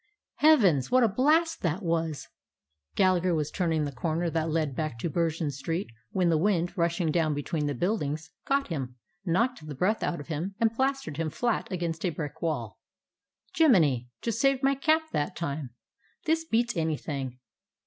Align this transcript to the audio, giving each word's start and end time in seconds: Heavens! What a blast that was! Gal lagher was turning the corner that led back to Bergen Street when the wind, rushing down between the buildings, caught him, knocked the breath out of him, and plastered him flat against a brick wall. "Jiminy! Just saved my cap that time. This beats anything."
Heavens! 0.37 0.89
What 0.89 1.03
a 1.03 1.07
blast 1.07 1.61
that 1.61 1.83
was! 1.83 2.27
Gal 2.95 3.13
lagher 3.13 3.35
was 3.35 3.51
turning 3.51 3.85
the 3.85 3.91
corner 3.91 4.31
that 4.31 4.49
led 4.49 4.75
back 4.75 4.97
to 4.97 5.11
Bergen 5.11 5.51
Street 5.51 5.91
when 6.09 6.29
the 6.29 6.39
wind, 6.39 6.75
rushing 6.75 7.11
down 7.11 7.35
between 7.35 7.67
the 7.67 7.75
buildings, 7.75 8.31
caught 8.45 8.69
him, 8.69 8.95
knocked 9.27 9.63
the 9.67 9.75
breath 9.75 10.01
out 10.01 10.19
of 10.19 10.25
him, 10.25 10.55
and 10.59 10.73
plastered 10.75 11.17
him 11.17 11.29
flat 11.29 11.71
against 11.71 12.03
a 12.03 12.09
brick 12.09 12.41
wall. 12.41 12.79
"Jiminy! 13.55 14.09
Just 14.23 14.41
saved 14.41 14.63
my 14.63 14.73
cap 14.73 15.03
that 15.11 15.35
time. 15.35 15.69
This 16.25 16.45
beats 16.45 16.75
anything." 16.75 17.37